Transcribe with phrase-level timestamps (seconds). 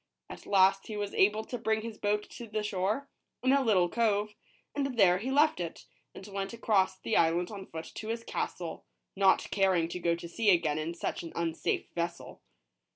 [0.31, 3.07] At last he was able to bring his boat to the shore,
[3.43, 4.33] in a little cove;
[4.73, 5.85] and there he left it,
[6.15, 8.83] and went across the island on foot to his castle,
[9.15, 12.41] not caring to go to sea again in such an unsafe vessel.